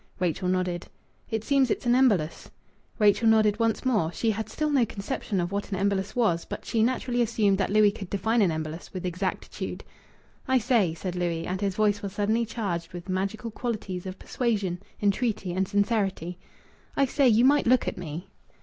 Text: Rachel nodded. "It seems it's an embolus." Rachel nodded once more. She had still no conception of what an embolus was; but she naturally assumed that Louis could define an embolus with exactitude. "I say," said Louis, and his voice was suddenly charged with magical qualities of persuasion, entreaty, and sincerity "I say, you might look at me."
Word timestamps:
Rachel 0.19 0.47
nodded. 0.47 0.87
"It 1.29 1.43
seems 1.43 1.69
it's 1.69 1.85
an 1.85 1.93
embolus." 1.93 2.49
Rachel 2.97 3.27
nodded 3.27 3.59
once 3.59 3.85
more. 3.85 4.11
She 4.11 4.31
had 4.31 4.49
still 4.49 4.71
no 4.71 4.83
conception 4.83 5.39
of 5.39 5.51
what 5.51 5.69
an 5.71 5.77
embolus 5.77 6.15
was; 6.15 6.43
but 6.43 6.65
she 6.65 6.81
naturally 6.81 7.21
assumed 7.21 7.59
that 7.59 7.69
Louis 7.69 7.91
could 7.91 8.09
define 8.09 8.41
an 8.41 8.49
embolus 8.49 8.91
with 8.95 9.05
exactitude. 9.05 9.83
"I 10.47 10.57
say," 10.57 10.95
said 10.95 11.15
Louis, 11.15 11.45
and 11.45 11.61
his 11.61 11.75
voice 11.75 12.01
was 12.01 12.13
suddenly 12.13 12.47
charged 12.47 12.93
with 12.93 13.09
magical 13.09 13.51
qualities 13.51 14.07
of 14.07 14.17
persuasion, 14.17 14.79
entreaty, 15.03 15.53
and 15.53 15.67
sincerity 15.67 16.39
"I 16.97 17.05
say, 17.05 17.29
you 17.29 17.45
might 17.45 17.67
look 17.67 17.87
at 17.87 17.99
me." 17.99 18.31